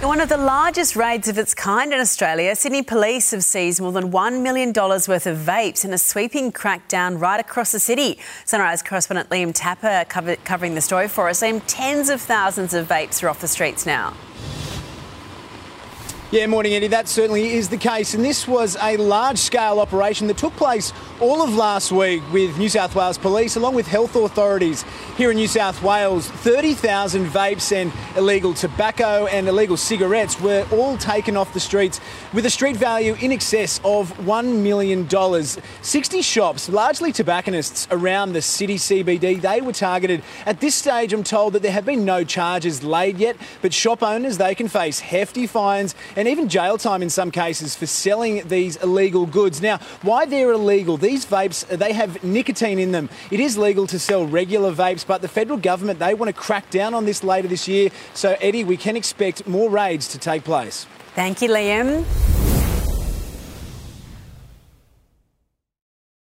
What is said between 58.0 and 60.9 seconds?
So, Eddie, we can expect more raids to take place.